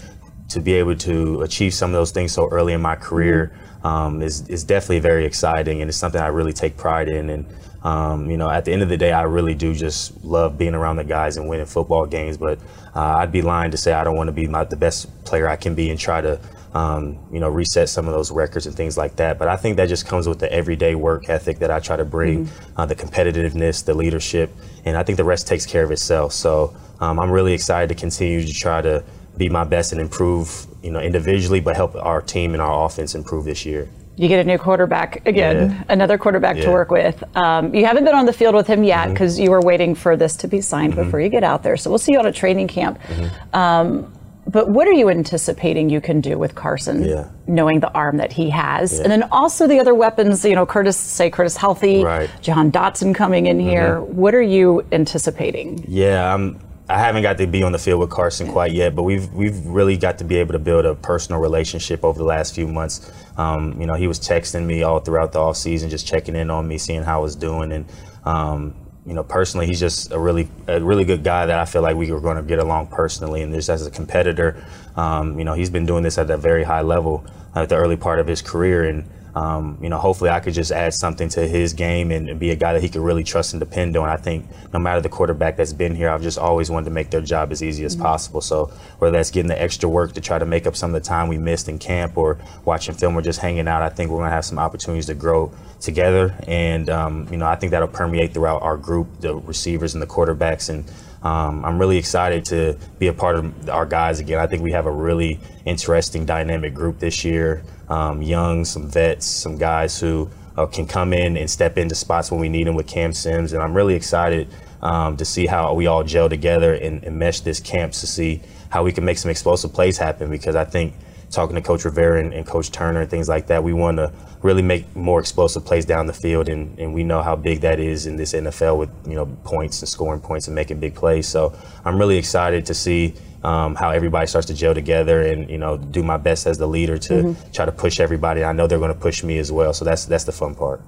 to 0.49 0.59
be 0.59 0.73
able 0.73 0.95
to 0.95 1.41
achieve 1.41 1.73
some 1.73 1.89
of 1.89 1.93
those 1.93 2.11
things 2.11 2.31
so 2.31 2.47
early 2.49 2.73
in 2.73 2.81
my 2.81 2.95
career 2.95 3.51
um, 3.83 4.21
is 4.21 4.47
is 4.49 4.63
definitely 4.63 4.99
very 4.99 5.25
exciting, 5.25 5.81
and 5.81 5.89
it's 5.89 5.97
something 5.97 6.21
I 6.21 6.27
really 6.27 6.53
take 6.53 6.77
pride 6.77 7.07
in. 7.07 7.29
And 7.29 7.45
um, 7.83 8.29
you 8.29 8.37
know, 8.37 8.49
at 8.49 8.65
the 8.65 8.73
end 8.73 8.81
of 8.81 8.89
the 8.89 8.97
day, 8.97 9.11
I 9.11 9.23
really 9.23 9.53
do 9.53 9.73
just 9.73 10.23
love 10.23 10.57
being 10.57 10.75
around 10.75 10.97
the 10.97 11.03
guys 11.03 11.37
and 11.37 11.47
winning 11.47 11.65
football 11.65 12.05
games. 12.05 12.37
But 12.37 12.59
uh, 12.95 13.17
I'd 13.17 13.31
be 13.31 13.41
lying 13.41 13.71
to 13.71 13.77
say 13.77 13.93
I 13.93 14.03
don't 14.03 14.15
want 14.15 14.27
to 14.27 14.33
be 14.33 14.47
my, 14.47 14.63
the 14.63 14.75
best 14.75 15.23
player 15.25 15.47
I 15.47 15.55
can 15.55 15.75
be 15.75 15.89
and 15.89 15.99
try 15.99 16.19
to, 16.21 16.39
um, 16.73 17.19
you 17.31 17.39
know, 17.39 17.49
reset 17.49 17.87
some 17.87 18.07
of 18.07 18.13
those 18.13 18.31
records 18.31 18.65
and 18.65 18.75
things 18.75 18.97
like 18.97 19.15
that. 19.17 19.37
But 19.37 19.47
I 19.47 19.55
think 19.55 19.77
that 19.77 19.89
just 19.89 20.07
comes 20.07 20.27
with 20.27 20.39
the 20.39 20.51
everyday 20.51 20.95
work 20.95 21.29
ethic 21.29 21.59
that 21.59 21.71
I 21.71 21.79
try 21.79 21.95
to 21.95 22.05
bring, 22.05 22.47
mm-hmm. 22.47 22.81
uh, 22.81 22.85
the 22.87 22.95
competitiveness, 22.95 23.85
the 23.85 23.93
leadership, 23.93 24.51
and 24.83 24.97
I 24.97 25.03
think 25.03 25.17
the 25.17 25.23
rest 25.23 25.47
takes 25.47 25.65
care 25.65 25.83
of 25.83 25.91
itself. 25.91 26.33
So 26.33 26.75
um, 26.99 27.19
I'm 27.19 27.29
really 27.29 27.53
excited 27.53 27.89
to 27.89 27.95
continue 27.95 28.43
to 28.43 28.53
try 28.53 28.81
to 28.81 29.03
be 29.37 29.49
my 29.49 29.63
best 29.63 29.91
and 29.91 30.01
improve, 30.01 30.67
you 30.81 30.91
know, 30.91 30.99
individually, 30.99 31.59
but 31.59 31.75
help 31.75 31.95
our 31.95 32.21
team 32.21 32.53
and 32.53 32.61
our 32.61 32.85
offense 32.85 33.15
improve 33.15 33.45
this 33.45 33.65
year 33.65 33.87
you 34.17 34.27
get 34.27 34.39
a 34.39 34.43
new 34.43 34.57
quarterback 34.57 35.25
again, 35.27 35.69
yeah. 35.69 35.83
another 35.89 36.17
quarterback 36.17 36.57
yeah. 36.57 36.65
to 36.65 36.71
work 36.71 36.89
with. 36.89 37.23
Um, 37.37 37.73
you 37.73 37.85
haven't 37.85 38.03
been 38.03 38.15
on 38.15 38.25
the 38.25 38.33
field 38.33 38.55
with 38.55 38.65
him 38.65 38.83
yet 38.83 39.09
because 39.09 39.35
mm-hmm. 39.35 39.43
you 39.43 39.51
were 39.51 39.61
waiting 39.61 39.93
for 39.93 40.17
this 40.17 40.35
to 40.37 40.47
be 40.47 40.59
signed 40.59 40.93
mm-hmm. 40.93 41.03
before 41.03 41.21
you 41.21 41.29
get 41.29 41.43
out 41.43 41.61
there. 41.61 41.77
So 41.77 41.91
we'll 41.91 41.99
see 41.99 42.13
you 42.13 42.19
on 42.19 42.25
a 42.25 42.31
training 42.31 42.67
camp. 42.67 42.99
Mm-hmm. 42.99 43.55
Um, 43.55 44.13
but 44.47 44.69
what 44.69 44.87
are 44.87 44.93
you 44.93 45.09
anticipating 45.09 45.89
you 45.89 45.99
can 45.99 46.21
do 46.21 46.37
with 46.37 46.55
Carson, 46.55 47.03
yeah. 47.03 47.27
knowing 47.47 47.81
the 47.81 47.91
arm 47.91 48.17
that 48.17 48.31
he 48.31 48.49
has, 48.49 48.97
and 48.99 49.11
then 49.11 49.23
also 49.23 49.67
the 49.67 49.77
other 49.77 49.93
weapons? 49.93 50.45
You 50.45 50.55
know, 50.55 50.65
Curtis, 50.65 50.95
say 50.95 51.29
Curtis 51.29 51.57
Healthy, 51.57 52.03
right. 52.03 52.29
Jahan 52.41 52.71
Dotson 52.71 53.13
coming 53.13 53.47
in 53.47 53.59
here. 53.59 53.97
Mm-hmm. 53.97 54.15
What 54.15 54.33
are 54.33 54.41
you 54.41 54.85
anticipating? 54.93 55.83
Yeah, 55.85 56.33
I'm 56.33 56.61
I 56.89 56.99
haven't 56.99 57.21
got 57.21 57.37
to 57.39 57.47
be 57.47 57.63
on 57.63 57.73
the 57.73 57.79
field 57.79 57.99
with 57.99 58.09
Carson 58.09 58.49
quite 58.49 58.71
yet, 58.71 58.95
but 58.95 59.03
we've 59.03 59.31
we've 59.33 59.65
really 59.65 59.97
got 59.97 60.17
to 60.19 60.23
be 60.23 60.37
able 60.37 60.53
to 60.53 60.59
build 60.59 60.85
a 60.85 60.95
personal 60.95 61.41
relationship 61.41 62.05
over 62.05 62.17
the 62.17 62.25
last 62.25 62.55
few 62.55 62.65
months. 62.65 63.11
Um, 63.35 63.79
you 63.79 63.85
know, 63.85 63.95
he 63.95 64.07
was 64.07 64.19
texting 64.19 64.65
me 64.65 64.83
all 64.83 64.99
throughout 64.99 65.33
the 65.33 65.39
off 65.39 65.57
season, 65.57 65.89
just 65.89 66.07
checking 66.07 66.35
in 66.35 66.49
on 66.49 66.65
me, 66.65 66.77
seeing 66.77 67.03
how 67.03 67.19
I 67.19 67.21
was 67.21 67.35
doing, 67.35 67.73
and 67.73 67.85
um, 68.23 68.73
you 69.05 69.13
know, 69.13 69.23
personally, 69.23 69.67
he's 69.67 69.81
just 69.81 70.13
a 70.13 70.19
really 70.19 70.49
a 70.67 70.79
really 70.81 71.03
good 71.03 71.25
guy 71.25 71.45
that 71.45 71.59
I 71.59 71.65
feel 71.65 71.81
like 71.81 71.97
we 71.97 72.09
were 72.09 72.21
going 72.21 72.37
to 72.37 72.43
get 72.43 72.59
along 72.59 72.87
personally. 72.87 73.41
And 73.41 73.53
just 73.53 73.69
as 73.69 73.85
a 73.85 73.91
competitor, 73.91 74.65
um, 74.95 75.37
you 75.37 75.43
know, 75.43 75.53
he's 75.55 75.69
been 75.69 75.85
doing 75.85 76.03
this 76.03 76.17
at 76.17 76.29
a 76.29 76.37
very 76.37 76.63
high 76.63 76.81
level 76.81 77.25
at 77.53 77.67
the 77.67 77.75
early 77.75 77.97
part 77.97 78.19
of 78.19 78.27
his 78.27 78.41
career, 78.41 78.85
and 78.85 79.09
um, 79.37 79.77
you 79.83 79.89
know, 79.89 79.99
hopefully 79.99 80.31
I 80.31 80.39
could 80.39 80.55
just 80.55 80.71
add 80.71 80.95
something 80.95 81.29
to 81.29 81.47
his 81.47 81.73
game 81.73 82.09
and, 82.11 82.39
be 82.39 82.49
a 82.49 82.55
guy 82.55 82.73
that 82.73 82.81
he 82.81 82.89
could 82.89 83.01
really 83.01 83.23
trust 83.23 83.53
and 83.53 83.59
depend 83.59 83.95
on. 83.95 84.09
I 84.09 84.17
think 84.17 84.47
no 84.73 84.79
matter 84.79 84.99
the 84.99 85.09
quarterback 85.09 85.57
that's 85.57 85.73
been 85.73 85.95
here, 85.95 86.09
I've 86.09 86.23
just 86.23 86.39
always 86.39 86.71
wanted 86.71 86.85
to 86.85 86.91
make 86.91 87.11
their 87.11 87.21
job 87.21 87.51
as 87.51 87.61
easy 87.61 87.85
as 87.85 87.93
mm-hmm. 87.93 88.03
possible. 88.03 88.41
So 88.41 88.71
whether 88.97 89.15
that's 89.15 89.29
getting 89.29 89.47
the 89.47 89.61
extra 89.61 89.87
work 89.87 90.13
to 90.13 90.21
try 90.21 90.39
to 90.39 90.45
make 90.45 90.65
up 90.65 90.75
some 90.75 90.93
of 90.93 91.01
the 91.01 91.07
time 91.07 91.27
we 91.27 91.37
missed 91.37 91.69
in 91.69 91.77
camp 91.77 92.17
or 92.17 92.39
watching 92.65 92.95
film 92.95 93.15
or 93.15 93.21
just 93.21 93.39
hanging 93.39 93.67
out, 93.67 93.83
I 93.83 93.89
think 93.89 94.09
we're 94.09 94.17
going 94.17 94.29
to 94.29 94.35
have 94.35 94.45
some 94.45 94.57
opportunities 94.57 95.05
to 95.05 95.13
grow 95.13 95.51
together. 95.79 96.35
And, 96.47 96.89
um, 96.89 97.27
you 97.29 97.37
know, 97.37 97.45
I 97.45 97.55
think 97.55 97.71
that'll 97.71 97.87
permeate 97.87 98.33
throughout 98.33 98.63
our 98.63 98.77
group, 98.77 99.07
the 99.19 99.35
receivers 99.35 99.93
and 99.93 100.01
the 100.01 100.07
quarterbacks. 100.07 100.69
And 100.69 100.83
um, 101.27 101.65
I'm 101.65 101.77
really 101.77 101.97
excited 101.97 102.45
to 102.45 102.77
be 102.99 103.07
a 103.07 103.13
part 103.13 103.35
of 103.35 103.69
our 103.69 103.85
guys 103.85 104.19
again. 104.19 104.39
I 104.39 104.47
think 104.47 104.63
we 104.63 104.71
have 104.71 104.85
a 104.85 104.91
really 104.91 105.39
interesting, 105.65 106.25
dynamic 106.25 106.73
group 106.73 106.99
this 106.99 107.25
year 107.25 107.63
um, 107.89 108.21
young, 108.21 108.63
some 108.65 108.89
vets, 108.89 109.25
some 109.25 109.57
guys 109.57 109.99
who 109.99 110.29
uh, 110.55 110.65
can 110.65 110.87
come 110.87 111.11
in 111.13 111.37
and 111.37 111.49
step 111.49 111.77
into 111.77 111.95
spots 111.95 112.31
when 112.31 112.39
we 112.39 112.49
need 112.49 112.67
them 112.67 112.75
with 112.75 112.87
Cam 112.87 113.13
Sims. 113.13 113.53
And 113.53 113.61
I'm 113.61 113.73
really 113.73 113.95
excited 113.95 114.47
um, 114.81 115.17
to 115.17 115.25
see 115.25 115.47
how 115.47 115.73
we 115.73 115.87
all 115.87 116.03
gel 116.03 116.29
together 116.29 116.73
and, 116.73 117.03
and, 117.03 117.17
mesh 117.17 117.39
this 117.41 117.59
camp 117.59 117.93
to 117.93 118.07
see 118.07 118.41
how 118.69 118.83
we 118.83 118.91
can 118.91 119.03
make 119.03 119.17
some 119.17 119.31
explosive 119.31 119.73
plays 119.73 119.97
happen 119.97 120.29
because 120.29 120.55
I 120.55 120.65
think 120.65 120.93
talking 121.29 121.55
to 121.55 121.61
Coach 121.61 121.85
Rivera 121.85 122.19
and, 122.19 122.33
and 122.33 122.45
Coach 122.45 122.71
Turner 122.71 123.01
and 123.01 123.09
things 123.09 123.27
like 123.27 123.47
that, 123.47 123.63
we 123.63 123.73
want 123.73 123.97
to 123.97 124.11
really 124.41 124.61
make 124.61 124.95
more 124.95 125.19
explosive 125.19 125.65
plays 125.65 125.85
down 125.85 126.07
the 126.07 126.13
field, 126.13 126.47
and, 126.49 126.77
and 126.79 126.93
we 126.93 127.03
know 127.03 127.21
how 127.21 127.35
big 127.35 127.61
that 127.61 127.79
is 127.79 128.05
in 128.05 128.15
this 128.15 128.33
NFL 128.33 128.77
with 128.77 128.89
you 129.05 129.15
know 129.15 129.25
points 129.43 129.81
and 129.81 129.89
scoring 129.89 130.21
points 130.21 130.47
and 130.47 130.55
making 130.55 130.79
big 130.79 130.95
plays. 130.95 131.27
So 131.27 131.57
I'm 131.85 131.97
really 131.97 132.17
excited 132.17 132.65
to 132.67 132.73
see 132.73 133.15
um, 133.43 133.75
how 133.75 133.91
everybody 133.91 134.27
starts 134.27 134.47
to 134.47 134.53
gel 134.53 134.73
together 134.73 135.21
and 135.21 135.49
you 135.49 135.57
know 135.57 135.77
do 135.77 136.03
my 136.03 136.17
best 136.17 136.47
as 136.47 136.57
the 136.57 136.67
leader 136.67 136.97
to 136.97 137.13
mm-hmm. 137.13 137.51
try 137.51 137.65
to 137.65 137.71
push 137.71 137.99
everybody. 137.99 138.43
I 138.43 138.53
know 138.53 138.67
they're 138.67 138.79
going 138.79 138.93
to 138.93 138.99
push 138.99 139.23
me 139.23 139.37
as 139.37 139.51
well, 139.51 139.73
so 139.73 139.85
that's 139.85 140.05
that's 140.05 140.23
the 140.23 140.31
fun 140.31 140.55
part 140.55 140.81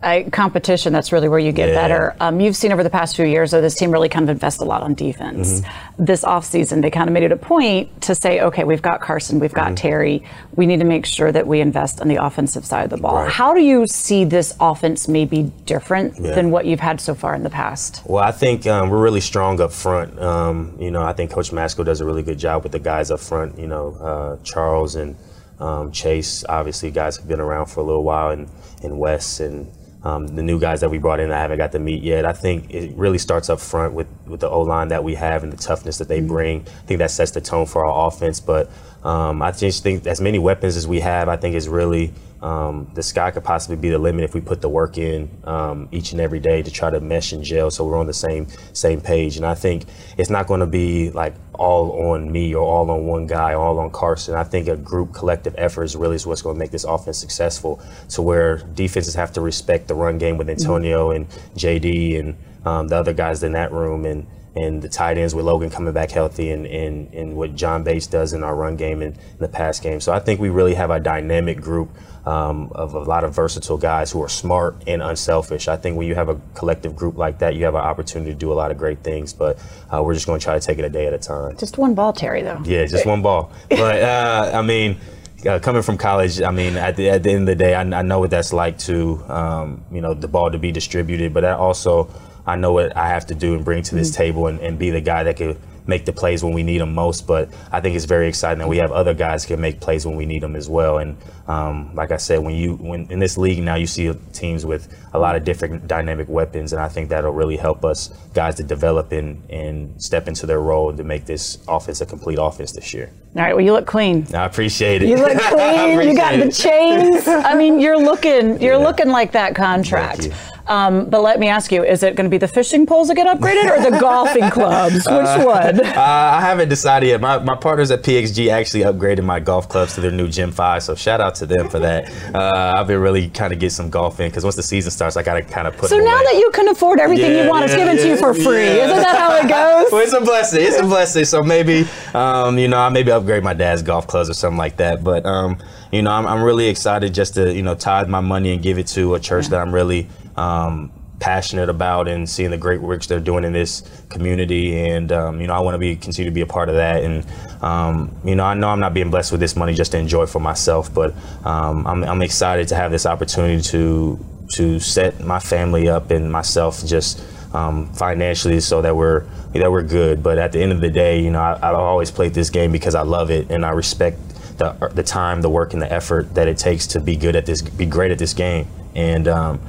competition, 0.00 0.92
that's 0.92 1.10
really 1.10 1.28
where 1.28 1.40
you 1.40 1.50
get 1.50 1.70
yeah. 1.70 1.74
better. 1.74 2.16
Um, 2.20 2.38
you've 2.38 2.54
seen 2.54 2.70
over 2.70 2.84
the 2.84 2.90
past 2.90 3.16
few 3.16 3.24
years, 3.24 3.50
though, 3.50 3.60
this 3.60 3.74
team 3.74 3.90
really 3.90 4.08
kind 4.08 4.22
of 4.22 4.28
invest 4.28 4.60
a 4.60 4.64
lot 4.64 4.82
on 4.82 4.94
defense. 4.94 5.60
Mm-hmm. 5.60 6.04
This 6.04 6.22
offseason, 6.22 6.82
they 6.82 6.90
kind 6.90 7.08
of 7.08 7.14
made 7.14 7.24
it 7.24 7.32
a 7.32 7.36
point 7.36 8.02
to 8.02 8.14
say, 8.14 8.40
okay, 8.40 8.62
we've 8.62 8.80
got 8.80 9.00
Carson, 9.00 9.40
we've 9.40 9.52
got 9.52 9.66
mm-hmm. 9.66 9.74
Terry. 9.74 10.24
We 10.54 10.66
need 10.66 10.78
to 10.78 10.84
make 10.84 11.04
sure 11.04 11.32
that 11.32 11.48
we 11.48 11.60
invest 11.60 12.00
on 12.00 12.06
the 12.06 12.24
offensive 12.24 12.64
side 12.64 12.84
of 12.84 12.90
the 12.90 12.96
ball. 12.96 13.22
Right. 13.22 13.32
How 13.32 13.54
do 13.54 13.60
you 13.60 13.88
see 13.88 14.24
this 14.24 14.54
offense 14.60 15.08
maybe 15.08 15.50
different 15.66 16.14
yeah. 16.20 16.32
than 16.34 16.52
what 16.52 16.64
you've 16.64 16.80
had 16.80 17.00
so 17.00 17.16
far 17.16 17.34
in 17.34 17.42
the 17.42 17.50
past? 17.50 18.02
Well, 18.06 18.22
I 18.22 18.30
think 18.30 18.68
um, 18.68 18.90
we're 18.90 19.02
really 19.02 19.20
strong 19.20 19.60
up 19.60 19.72
front. 19.72 20.16
Um, 20.20 20.76
you 20.78 20.92
know, 20.92 21.02
I 21.02 21.12
think 21.12 21.32
Coach 21.32 21.50
Matsko 21.50 21.84
does 21.84 22.00
a 22.00 22.04
really 22.04 22.22
good 22.22 22.38
job 22.38 22.62
with 22.62 22.70
the 22.70 22.78
guys 22.78 23.10
up 23.10 23.18
front. 23.18 23.58
You 23.58 23.66
know, 23.66 23.94
uh, 23.94 24.44
Charles 24.44 24.94
and 24.94 25.16
um, 25.58 25.90
Chase, 25.90 26.44
obviously, 26.48 26.92
guys 26.92 27.16
have 27.16 27.26
been 27.26 27.40
around 27.40 27.66
for 27.66 27.80
a 27.80 27.82
little 27.82 28.04
while, 28.04 28.30
and, 28.30 28.48
and 28.84 28.96
Wes 29.00 29.40
and 29.40 29.66
um, 30.04 30.28
the 30.28 30.42
new 30.42 30.60
guys 30.60 30.80
that 30.80 30.90
we 30.90 30.98
brought 30.98 31.18
in, 31.18 31.32
I 31.32 31.38
haven't 31.38 31.58
got 31.58 31.72
to 31.72 31.78
meet 31.78 32.02
yet. 32.02 32.24
I 32.24 32.32
think 32.32 32.72
it 32.72 32.94
really 32.96 33.18
starts 33.18 33.50
up 33.50 33.60
front 33.60 33.94
with, 33.94 34.06
with 34.26 34.40
the 34.40 34.48
O 34.48 34.60
line 34.60 34.88
that 34.88 35.02
we 35.02 35.14
have 35.16 35.42
and 35.42 35.52
the 35.52 35.56
toughness 35.56 35.98
that 35.98 36.08
they 36.08 36.18
mm-hmm. 36.18 36.28
bring. 36.28 36.60
I 36.60 36.86
think 36.86 36.98
that 36.98 37.10
sets 37.10 37.32
the 37.32 37.40
tone 37.40 37.66
for 37.66 37.84
our 37.84 38.06
offense. 38.06 38.38
But 38.38 38.70
um, 39.08 39.40
I 39.40 39.52
just 39.52 39.82
think 39.82 40.06
as 40.06 40.20
many 40.20 40.38
weapons 40.38 40.76
as 40.76 40.86
we 40.86 41.00
have, 41.00 41.30
I 41.30 41.38
think 41.38 41.54
is 41.54 41.66
really 41.66 42.12
um, 42.42 42.90
the 42.92 43.02
sky 43.02 43.30
could 43.30 43.42
possibly 43.42 43.76
be 43.76 43.88
the 43.88 43.98
limit 43.98 44.22
if 44.22 44.34
we 44.34 44.42
put 44.42 44.60
the 44.60 44.68
work 44.68 44.98
in 44.98 45.30
um, 45.44 45.88
each 45.90 46.12
and 46.12 46.20
every 46.20 46.40
day 46.40 46.62
to 46.62 46.70
try 46.70 46.90
to 46.90 47.00
mesh 47.00 47.32
and 47.32 47.42
gel 47.42 47.70
so 47.70 47.86
we're 47.86 47.96
on 47.96 48.06
the 48.06 48.12
same 48.12 48.48
same 48.74 49.00
page. 49.00 49.38
And 49.38 49.46
I 49.46 49.54
think 49.54 49.86
it's 50.18 50.28
not 50.28 50.46
going 50.46 50.60
to 50.60 50.66
be 50.66 51.08
like 51.10 51.34
all 51.54 52.12
on 52.12 52.30
me 52.30 52.54
or 52.54 52.62
all 52.62 52.90
on 52.90 53.06
one 53.06 53.26
guy, 53.26 53.52
or 53.54 53.64
all 53.64 53.78
on 53.78 53.90
Carson. 53.90 54.34
I 54.34 54.44
think 54.44 54.68
a 54.68 54.76
group 54.76 55.14
collective 55.14 55.54
effort 55.56 55.84
is 55.84 55.96
really 55.96 56.18
what's 56.18 56.42
going 56.42 56.56
to 56.56 56.60
make 56.60 56.70
this 56.70 56.84
offense 56.84 57.16
successful. 57.16 57.80
To 58.10 58.20
where 58.20 58.58
defenses 58.58 59.14
have 59.14 59.32
to 59.32 59.40
respect 59.40 59.88
the 59.88 59.94
run 59.94 60.18
game 60.18 60.36
with 60.36 60.50
Antonio 60.50 61.12
and 61.12 61.26
JD 61.56 62.20
and 62.20 62.36
um, 62.66 62.88
the 62.88 62.96
other 62.96 63.14
guys 63.14 63.42
in 63.42 63.52
that 63.52 63.72
room 63.72 64.04
and 64.04 64.26
and 64.58 64.82
the 64.82 64.88
tight 64.88 65.18
ends 65.18 65.34
with 65.34 65.44
Logan 65.44 65.70
coming 65.70 65.92
back 65.92 66.10
healthy 66.10 66.50
and, 66.50 66.66
and, 66.66 67.14
and 67.14 67.36
what 67.36 67.54
John 67.54 67.84
Bates 67.84 68.08
does 68.08 68.32
in 68.32 68.42
our 68.42 68.56
run 68.56 68.76
game 68.76 69.02
and 69.02 69.16
the 69.38 69.48
pass 69.48 69.78
game. 69.78 70.00
So 70.00 70.12
I 70.12 70.18
think 70.18 70.40
we 70.40 70.48
really 70.48 70.74
have 70.74 70.90
a 70.90 70.98
dynamic 70.98 71.60
group 71.60 71.90
um, 72.26 72.72
of 72.72 72.94
a 72.94 72.98
lot 72.98 73.22
of 73.22 73.34
versatile 73.34 73.78
guys 73.78 74.10
who 74.10 74.22
are 74.22 74.28
smart 74.28 74.82
and 74.86 75.00
unselfish. 75.00 75.68
I 75.68 75.76
think 75.76 75.96
when 75.96 76.08
you 76.08 76.16
have 76.16 76.28
a 76.28 76.40
collective 76.54 76.96
group 76.96 77.16
like 77.16 77.38
that, 77.38 77.54
you 77.54 77.64
have 77.66 77.74
an 77.74 77.82
opportunity 77.82 78.32
to 78.32 78.36
do 78.36 78.52
a 78.52 78.54
lot 78.54 78.72
of 78.72 78.78
great 78.78 79.04
things, 79.04 79.32
but 79.32 79.58
uh, 79.94 80.02
we're 80.02 80.14
just 80.14 80.26
going 80.26 80.40
to 80.40 80.44
try 80.44 80.58
to 80.58 80.66
take 80.66 80.78
it 80.78 80.84
a 80.84 80.90
day 80.90 81.06
at 81.06 81.12
a 81.12 81.18
time. 81.18 81.56
Just 81.56 81.78
one 81.78 81.94
ball, 81.94 82.12
Terry, 82.12 82.42
though. 82.42 82.60
Yeah, 82.64 82.84
just 82.86 83.06
one 83.06 83.22
ball. 83.22 83.52
But, 83.70 84.02
uh, 84.02 84.50
I 84.54 84.62
mean, 84.62 84.98
uh, 85.46 85.60
coming 85.60 85.82
from 85.82 85.96
college, 85.96 86.42
I 86.42 86.50
mean, 86.50 86.76
at 86.76 86.96
the, 86.96 87.10
at 87.10 87.22
the 87.22 87.30
end 87.30 87.42
of 87.42 87.46
the 87.46 87.64
day, 87.64 87.74
I, 87.74 87.82
I 87.82 88.02
know 88.02 88.18
what 88.18 88.30
that's 88.30 88.52
like 88.52 88.76
to, 88.80 89.22
um, 89.28 89.84
you 89.92 90.00
know, 90.00 90.14
the 90.14 90.28
ball 90.28 90.50
to 90.50 90.58
be 90.58 90.72
distributed, 90.72 91.32
but 91.32 91.42
that 91.42 91.58
also– 91.58 92.10
I 92.48 92.56
know 92.56 92.72
what 92.72 92.96
I 92.96 93.08
have 93.08 93.26
to 93.26 93.34
do 93.34 93.54
and 93.54 93.64
bring 93.64 93.82
to 93.84 93.94
this 93.94 94.10
mm-hmm. 94.10 94.22
table 94.22 94.46
and, 94.46 94.58
and 94.60 94.78
be 94.78 94.90
the 94.90 95.00
guy 95.00 95.22
that 95.24 95.36
could 95.36 95.58
make 95.88 96.04
the 96.04 96.12
plays 96.12 96.44
when 96.44 96.52
we 96.52 96.62
need 96.62 96.80
them 96.80 96.94
most. 96.94 97.26
But 97.26 97.48
I 97.72 97.80
think 97.80 97.96
it's 97.96 98.04
very 98.04 98.28
exciting 98.28 98.58
that 98.58 98.68
we 98.68 98.76
have 98.76 98.92
other 98.92 99.14
guys 99.14 99.46
can 99.46 99.60
make 99.60 99.80
plays 99.80 100.06
when 100.06 100.16
we 100.16 100.26
need 100.26 100.42
them 100.42 100.54
as 100.54 100.68
well. 100.68 100.98
And 100.98 101.16
um, 101.48 101.94
like 101.94 102.12
I 102.12 102.18
said, 102.18 102.40
when 102.40 102.54
you 102.54 102.76
when 102.76 103.10
in 103.10 103.18
this 103.18 103.36
league 103.38 103.62
now 103.62 103.74
you 103.74 103.86
see 103.86 104.12
teams 104.32 104.64
with 104.64 104.94
a 105.14 105.18
lot 105.18 105.34
of 105.34 105.44
different 105.44 105.88
dynamic 105.88 106.28
weapons, 106.28 106.72
and 106.72 106.80
I 106.80 106.88
think 106.88 107.08
that'll 107.08 107.32
really 107.32 107.56
help 107.56 107.84
us 107.84 108.08
guys 108.34 108.54
to 108.56 108.62
develop 108.62 109.10
and 109.12 109.42
and 109.50 110.00
step 110.00 110.28
into 110.28 110.46
their 110.46 110.60
role 110.60 110.94
to 110.94 111.04
make 111.04 111.24
this 111.24 111.58
offense 111.66 112.00
a 112.02 112.06
complete 112.06 112.38
offense 112.40 112.72
this 112.72 112.92
year. 112.92 113.10
All 113.34 113.42
right. 113.42 113.54
Well, 113.54 113.64
you 113.64 113.72
look 113.72 113.86
clean. 113.86 114.26
I 114.34 114.44
appreciate 114.44 115.02
it. 115.02 115.08
You 115.08 115.16
look 115.16 115.38
clean. 115.40 116.08
you 116.08 116.14
got 116.14 116.34
it. 116.34 116.44
the 116.44 116.52
chains. 116.52 117.26
I 117.26 117.54
mean, 117.54 117.80
you're 117.80 117.98
looking 117.98 118.60
you're 118.60 118.78
yeah. 118.78 118.86
looking 118.86 119.08
like 119.08 119.32
that 119.32 119.54
contract. 119.54 120.28
Um, 120.68 121.06
but 121.06 121.22
let 121.22 121.40
me 121.40 121.48
ask 121.48 121.72
you: 121.72 121.82
Is 121.82 122.02
it 122.02 122.14
going 122.14 122.26
to 122.26 122.30
be 122.30 122.38
the 122.38 122.48
fishing 122.48 122.86
poles 122.86 123.08
that 123.08 123.14
get 123.14 123.26
upgraded, 123.26 123.70
or 123.70 123.90
the 123.90 123.98
golfing 124.00 124.50
clubs? 124.50 124.94
Which 124.94 125.06
uh, 125.06 125.44
one? 125.44 125.80
Uh, 125.98 126.00
I 126.00 126.40
haven't 126.40 126.68
decided 126.68 127.08
yet. 127.08 127.20
My, 127.20 127.38
my 127.38 127.56
partners 127.56 127.90
at 127.90 128.02
PXG 128.02 128.50
actually 128.50 128.82
upgraded 128.82 129.24
my 129.24 129.40
golf 129.40 129.68
clubs 129.68 129.94
to 129.94 130.00
their 130.00 130.12
new 130.12 130.28
Gen 130.28 130.52
Five, 130.52 130.82
so 130.82 130.94
shout 130.94 131.20
out 131.20 131.34
to 131.36 131.46
them 131.46 131.68
for 131.68 131.78
that. 131.80 132.08
Uh, 132.34 132.74
I've 132.76 132.86
been 132.86 133.00
really 133.00 133.28
kind 133.30 133.52
of 133.52 133.58
get 133.58 133.72
some 133.72 133.90
golf 133.90 134.20
in 134.20 134.28
because 134.28 134.44
once 134.44 134.56
the 134.56 134.62
season 134.62 134.90
starts, 134.90 135.16
I 135.16 135.22
got 135.22 135.34
to 135.34 135.42
kind 135.42 135.66
of 135.66 135.76
put. 135.76 135.88
So 135.88 135.98
now 135.98 136.14
away. 136.14 136.24
that 136.24 136.34
you 136.34 136.50
can 136.52 136.68
afford 136.68 137.00
everything 137.00 137.32
yeah, 137.32 137.44
you 137.44 137.48
want, 137.48 137.60
yeah, 137.60 137.64
it's 137.66 137.74
given 137.74 137.96
yeah, 137.96 138.02
to 138.02 138.08
you 138.10 138.16
for 138.16 138.34
free. 138.34 138.66
Isn't 138.66 138.96
that 138.96 139.16
how 139.18 139.36
it 139.36 139.48
goes? 139.48 139.92
well, 139.92 140.02
it's 140.02 140.12
a 140.12 140.20
blessing. 140.20 140.62
It's 140.62 140.78
a 140.78 140.82
blessing. 140.82 141.24
So 141.24 141.42
maybe, 141.42 141.86
um, 142.14 142.58
you 142.58 142.68
know, 142.68 142.78
I 142.78 142.88
maybe 142.90 143.10
upgrade 143.10 143.42
my 143.42 143.54
dad's 143.54 143.82
golf 143.82 144.06
clubs 144.06 144.30
or 144.30 144.34
something 144.34 144.58
like 144.58 144.76
that. 144.76 145.02
But 145.02 145.26
um, 145.26 145.58
you 145.92 146.02
know, 146.02 146.10
I'm, 146.10 146.26
I'm 146.26 146.42
really 146.42 146.68
excited 146.68 147.14
just 147.14 147.34
to 147.34 147.52
you 147.52 147.62
know 147.62 147.74
tithe 147.74 148.08
my 148.08 148.20
money 148.20 148.52
and 148.52 148.62
give 148.62 148.78
it 148.78 148.86
to 148.88 149.14
a 149.14 149.20
church 149.20 149.48
that 149.48 149.60
I'm 149.60 149.74
really 149.74 150.08
um, 150.38 150.92
passionate 151.20 151.68
about 151.68 152.06
and 152.06 152.28
seeing 152.28 152.50
the 152.50 152.56
great 152.56 152.80
works 152.80 153.08
they're 153.08 153.18
doing 153.18 153.44
in 153.44 153.52
this 153.52 153.82
community. 154.08 154.78
And 154.78 155.10
um, 155.10 155.40
you 155.40 155.46
know, 155.46 155.54
I 155.54 155.60
want 155.60 155.74
to 155.74 155.78
be 155.78 155.96
continue 155.96 156.30
to 156.30 156.34
be 156.34 156.42
a 156.42 156.46
part 156.46 156.68
of 156.68 156.76
that. 156.76 157.02
And 157.02 157.26
um, 157.62 158.16
you 158.24 158.36
know, 158.36 158.44
I 158.44 158.54
know 158.54 158.68
I'm 158.68 158.80
not 158.80 158.94
being 158.94 159.10
blessed 159.10 159.32
with 159.32 159.40
this 159.40 159.56
money 159.56 159.74
just 159.74 159.92
to 159.92 159.98
enjoy 159.98 160.26
for 160.26 160.40
myself, 160.40 160.92
but 160.94 161.14
um, 161.44 161.86
I'm, 161.86 162.04
I'm 162.04 162.22
excited 162.22 162.68
to 162.68 162.76
have 162.76 162.90
this 162.90 163.06
opportunity 163.06 163.62
to 163.70 164.24
to 164.52 164.80
set 164.80 165.20
my 165.20 165.38
family 165.38 165.88
up 165.88 166.10
and 166.10 166.32
myself 166.32 166.84
just 166.86 167.22
um, 167.54 167.92
financially 167.92 168.60
so 168.60 168.80
that 168.82 168.96
we're 168.96 169.24
that 169.54 169.70
we're 169.70 169.82
good. 169.82 170.22
But 170.22 170.38
at 170.38 170.52
the 170.52 170.60
end 170.60 170.72
of 170.72 170.80
the 170.80 170.90
day, 170.90 171.20
you 171.20 171.30
know, 171.30 171.40
I, 171.40 171.54
I've 171.56 171.74
always 171.74 172.10
played 172.10 172.34
this 172.34 172.50
game 172.50 172.70
because 172.70 172.94
I 172.94 173.02
love 173.02 173.30
it 173.30 173.50
and 173.50 173.66
I 173.66 173.70
respect 173.70 174.18
the, 174.58 174.72
the 174.94 175.02
time, 175.02 175.40
the 175.40 175.48
work, 175.48 175.72
and 175.72 175.80
the 175.80 175.90
effort 175.90 176.34
that 176.34 176.48
it 176.48 176.58
takes 176.58 176.86
to 176.88 177.00
be 177.00 177.16
good 177.16 177.36
at 177.36 177.46
this, 177.46 177.62
be 177.62 177.86
great 177.86 178.10
at 178.10 178.18
this 178.18 178.34
game. 178.34 178.66
And 178.94 179.28
um, 179.28 179.60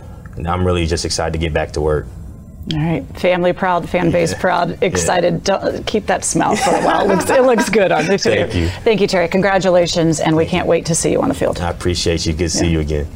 I'm 0.46 0.66
really 0.66 0.86
just 0.86 1.06
excited 1.06 1.34
to 1.34 1.40
get 1.40 1.54
back 1.54 1.72
to 1.74 1.82
work. 1.82 2.06
All 2.74 2.80
right, 2.80 3.04
family 3.20 3.52
proud, 3.52 3.90
fan 3.90 4.12
base 4.12 4.32
yeah. 4.32 4.42
proud, 4.42 4.84
excited. 4.84 5.48
Yeah. 5.48 5.80
keep 5.88 6.06
that 6.06 6.24
smile 6.24 6.56
for 6.56 6.70
a 6.70 6.84
while. 6.84 7.10
It 7.10 7.16
looks, 7.16 7.30
it 7.30 7.44
looks 7.44 7.70
good 7.70 7.92
on 7.92 8.06
this. 8.06 8.24
Thank 8.24 8.54
you. 8.54 8.68
Thank 8.84 9.02
you, 9.02 9.08
Terry. 9.08 9.28
Congratulations, 9.28 10.20
and 10.20 10.36
we 10.36 10.46
can't 10.46 10.68
wait 10.68 10.86
to 10.86 10.94
see 10.94 11.12
you 11.12 11.22
on 11.22 11.30
the 11.30 11.34
field. 11.34 11.60
I 11.60 11.72
appreciate 11.72 12.28
you. 12.28 12.34
Good 12.34 12.50
to 12.50 12.58
yeah. 12.58 12.62
see 12.62 12.68
you 12.70 12.80
again. 12.80 13.08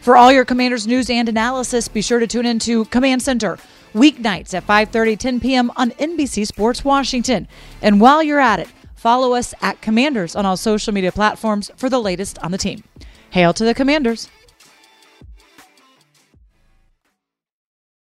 For 0.00 0.16
all 0.16 0.32
your 0.32 0.44
Commanders 0.44 0.86
news 0.88 1.08
and 1.08 1.28
analysis, 1.28 1.86
be 1.86 2.02
sure 2.02 2.18
to 2.18 2.26
tune 2.26 2.46
in 2.46 2.58
to 2.60 2.86
Command 2.86 3.22
Center 3.22 3.58
weeknights 3.94 4.54
at 4.54 4.66
5:30, 4.66 5.18
10 5.18 5.40
p.m. 5.40 5.70
on 5.76 5.90
NBC 5.92 6.46
Sports 6.46 6.84
Washington. 6.84 7.46
And 7.80 8.00
while 8.00 8.22
you're 8.22 8.40
at 8.40 8.58
it, 8.58 8.68
follow 8.96 9.34
us 9.34 9.54
at 9.62 9.80
Commanders 9.80 10.34
on 10.34 10.46
all 10.46 10.56
social 10.56 10.92
media 10.92 11.12
platforms 11.12 11.70
for 11.76 11.88
the 11.88 12.00
latest 12.00 12.38
on 12.40 12.50
the 12.50 12.58
team. 12.58 12.82
Hail 13.30 13.52
to 13.52 13.64
the 13.64 13.74
Commanders! 13.74 14.28